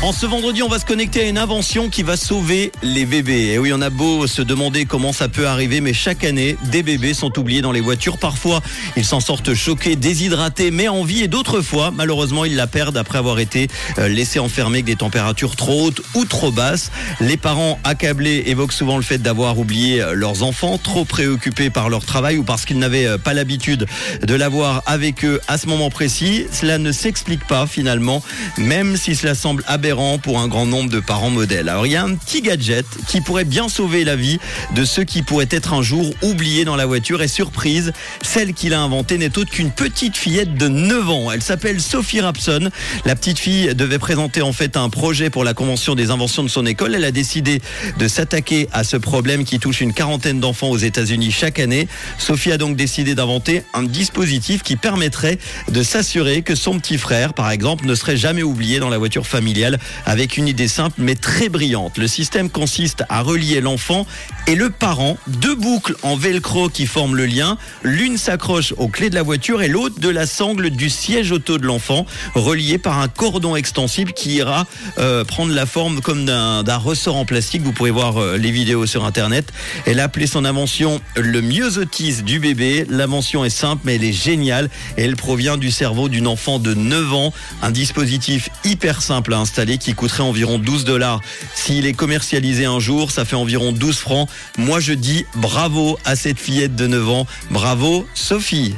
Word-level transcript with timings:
En 0.00 0.12
ce 0.12 0.26
vendredi, 0.26 0.62
on 0.62 0.68
va 0.68 0.78
se 0.78 0.84
connecter 0.84 1.22
à 1.22 1.24
une 1.24 1.38
invention 1.38 1.88
qui 1.88 2.04
va 2.04 2.16
sauver 2.16 2.70
les 2.84 3.04
bébés. 3.04 3.46
Et 3.46 3.58
oui, 3.58 3.72
on 3.74 3.80
a 3.82 3.90
beau 3.90 4.28
se 4.28 4.42
demander 4.42 4.84
comment 4.84 5.12
ça 5.12 5.28
peut 5.28 5.48
arriver, 5.48 5.80
mais 5.80 5.92
chaque 5.92 6.22
année, 6.22 6.56
des 6.70 6.84
bébés 6.84 7.14
sont 7.14 7.36
oubliés 7.36 7.62
dans 7.62 7.72
les 7.72 7.80
voitures. 7.80 8.16
Parfois, 8.16 8.60
ils 8.96 9.04
s'en 9.04 9.18
sortent 9.18 9.54
choqués, 9.54 9.96
déshydratés, 9.96 10.70
mais 10.70 10.86
en 10.86 11.02
vie. 11.02 11.24
Et 11.24 11.28
d'autres 11.28 11.62
fois, 11.62 11.90
malheureusement, 11.90 12.44
ils 12.44 12.54
la 12.54 12.68
perdent 12.68 12.96
après 12.96 13.18
avoir 13.18 13.40
été 13.40 13.66
euh, 13.98 14.06
laissés 14.06 14.38
enfermés 14.38 14.76
avec 14.76 14.84
des 14.84 14.94
températures 14.94 15.56
trop 15.56 15.86
hautes 15.86 16.00
ou 16.14 16.24
trop 16.24 16.52
basses. 16.52 16.92
Les 17.18 17.36
parents 17.36 17.80
accablés 17.82 18.44
évoquent 18.46 18.72
souvent 18.72 18.98
le 18.98 19.02
fait 19.02 19.18
d'avoir 19.18 19.58
oublié 19.58 20.00
euh, 20.00 20.12
leurs 20.12 20.44
enfants, 20.44 20.78
trop 20.78 21.04
préoccupés 21.04 21.70
par 21.70 21.88
leur 21.88 22.04
travail 22.04 22.38
ou 22.38 22.44
parce 22.44 22.66
qu'ils 22.66 22.78
n'avaient 22.78 23.06
euh, 23.06 23.18
pas 23.18 23.34
l'habitude 23.34 23.86
de 24.22 24.34
l'avoir 24.36 24.84
avec 24.86 25.24
eux 25.24 25.40
à 25.48 25.58
ce 25.58 25.66
moment 25.66 25.90
précis. 25.90 26.46
Cela 26.52 26.78
ne 26.78 26.92
s'explique 26.92 27.44
pas 27.48 27.66
finalement, 27.66 28.22
même 28.58 28.96
si 28.96 29.16
cela 29.16 29.34
semble 29.34 29.64
aberrant 29.66 29.87
pour 30.22 30.38
un 30.38 30.48
grand 30.48 30.66
nombre 30.66 30.90
de 30.90 31.00
parents 31.00 31.30
modèles. 31.30 31.70
Alors 31.70 31.86
il 31.86 31.92
y 31.92 31.96
a 31.96 32.04
un 32.04 32.14
petit 32.14 32.42
gadget 32.42 32.84
qui 33.06 33.22
pourrait 33.22 33.46
bien 33.46 33.70
sauver 33.70 34.04
la 34.04 34.16
vie 34.16 34.38
de 34.74 34.84
ceux 34.84 35.04
qui 35.04 35.22
pourraient 35.22 35.48
être 35.50 35.72
un 35.72 35.80
jour 35.80 36.12
oubliés 36.22 36.66
dans 36.66 36.76
la 36.76 36.84
voiture 36.84 37.22
et 37.22 37.28
surprise, 37.28 37.92
celle 38.20 38.52
qu'il 38.52 38.74
a 38.74 38.80
inventée 38.80 39.16
n'est 39.16 39.38
autre 39.38 39.50
qu'une 39.50 39.70
petite 39.70 40.18
fillette 40.18 40.54
de 40.54 40.68
9 40.68 41.08
ans. 41.08 41.32
Elle 41.32 41.42
s'appelle 41.42 41.80
Sophie 41.80 42.20
Rapson. 42.20 42.70
La 43.06 43.16
petite 43.16 43.38
fille 43.38 43.74
devait 43.74 43.98
présenter 43.98 44.42
en 44.42 44.52
fait 44.52 44.76
un 44.76 44.90
projet 44.90 45.30
pour 45.30 45.42
la 45.42 45.54
convention 45.54 45.94
des 45.94 46.10
inventions 46.10 46.42
de 46.42 46.48
son 46.48 46.66
école. 46.66 46.94
Elle 46.94 47.04
a 47.04 47.10
décidé 47.10 47.62
de 47.98 48.08
s'attaquer 48.08 48.68
à 48.72 48.84
ce 48.84 48.98
problème 48.98 49.44
qui 49.44 49.58
touche 49.58 49.80
une 49.80 49.94
quarantaine 49.94 50.38
d'enfants 50.38 50.68
aux 50.68 50.76
États-Unis 50.76 51.30
chaque 51.30 51.60
année. 51.60 51.88
Sophie 52.18 52.52
a 52.52 52.58
donc 52.58 52.76
décidé 52.76 53.14
d'inventer 53.14 53.62
un 53.72 53.84
dispositif 53.84 54.62
qui 54.62 54.76
permettrait 54.76 55.38
de 55.72 55.82
s'assurer 55.82 56.42
que 56.42 56.54
son 56.54 56.78
petit 56.78 56.98
frère, 56.98 57.32
par 57.32 57.50
exemple, 57.50 57.86
ne 57.86 57.94
serait 57.94 58.18
jamais 58.18 58.42
oublié 58.42 58.80
dans 58.80 58.90
la 58.90 58.98
voiture 58.98 59.26
familiale 59.26 59.77
avec 60.06 60.36
une 60.36 60.48
idée 60.48 60.68
simple 60.68 60.96
mais 60.98 61.14
très 61.14 61.48
brillante. 61.48 61.98
Le 61.98 62.06
système 62.06 62.50
consiste 62.50 63.04
à 63.08 63.22
relier 63.22 63.60
l'enfant 63.60 64.06
et 64.46 64.54
le 64.54 64.70
parent, 64.70 65.18
deux 65.26 65.54
boucles 65.54 65.94
en 66.02 66.16
velcro 66.16 66.68
qui 66.68 66.86
forment 66.86 67.16
le 67.16 67.26
lien. 67.26 67.58
L'une 67.82 68.16
s'accroche 68.16 68.72
aux 68.78 68.88
clés 68.88 69.10
de 69.10 69.14
la 69.14 69.22
voiture 69.22 69.62
et 69.62 69.68
l'autre 69.68 70.00
de 70.00 70.08
la 70.08 70.26
sangle 70.26 70.70
du 70.70 70.88
siège 70.88 71.32
auto 71.32 71.58
de 71.58 71.66
l'enfant, 71.66 72.06
relié 72.34 72.78
par 72.78 72.98
un 72.98 73.08
cordon 73.08 73.56
extensible 73.56 74.12
qui 74.12 74.36
ira 74.36 74.66
euh, 74.98 75.24
prendre 75.24 75.52
la 75.52 75.66
forme 75.66 76.00
comme 76.00 76.24
d'un 76.24 76.76
ressort 76.76 77.16
en 77.16 77.24
plastique. 77.24 77.62
Vous 77.62 77.72
pourrez 77.72 77.90
voir 77.90 78.16
euh, 78.16 78.36
les 78.36 78.50
vidéos 78.50 78.86
sur 78.86 79.04
internet. 79.04 79.52
Elle 79.84 80.00
a 80.00 80.04
appelé 80.04 80.26
son 80.26 80.44
invention 80.44 81.00
le 81.16 81.42
myosotis 81.42 82.22
du 82.22 82.38
bébé. 82.38 82.86
L'invention 82.88 83.44
est 83.44 83.50
simple 83.50 83.82
mais 83.84 83.96
elle 83.96 84.04
est 84.04 84.12
géniale 84.12 84.70
et 84.96 85.02
elle 85.02 85.16
provient 85.16 85.56
du 85.56 85.70
cerveau 85.70 86.08
d'une 86.08 86.26
enfant 86.26 86.58
de 86.58 86.72
9 86.72 87.12
ans. 87.12 87.32
Un 87.60 87.70
dispositif 87.70 88.48
hyper 88.64 89.02
simple 89.02 89.34
à 89.34 89.38
installer 89.38 89.67
qui 89.76 89.92
coûterait 89.92 90.22
environ 90.22 90.58
12 90.58 90.84
dollars. 90.84 91.20
S'il 91.54 91.84
est 91.84 91.92
commercialisé 91.92 92.64
un 92.64 92.80
jour, 92.80 93.10
ça 93.10 93.26
fait 93.26 93.36
environ 93.36 93.72
12 93.72 93.98
francs. 93.98 94.28
Moi, 94.56 94.80
je 94.80 94.94
dis 94.94 95.26
bravo 95.34 95.98
à 96.06 96.16
cette 96.16 96.38
fillette 96.38 96.74
de 96.74 96.86
9 96.86 97.08
ans. 97.10 97.26
Bravo, 97.50 98.06
Sophie. 98.14 98.74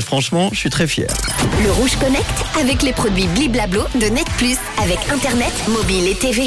franchement, 0.00 0.48
je 0.52 0.58
suis 0.58 0.70
très 0.70 0.86
fier. 0.86 1.08
Le 1.62 1.70
Rouge 1.72 1.96
Connect 2.00 2.24
avec 2.58 2.82
les 2.82 2.92
produits 2.92 3.26
Bliblablo 3.34 3.82
de 3.96 4.06
Net 4.06 4.26
Plus 4.38 4.56
avec 4.82 4.98
Internet, 5.12 5.52
mobile 5.68 6.06
et 6.08 6.14
TV. 6.14 6.44